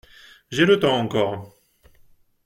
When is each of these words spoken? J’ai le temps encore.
J’ai 0.49 0.65
le 0.65 0.79
temps 0.79 0.97
encore. 0.99 1.55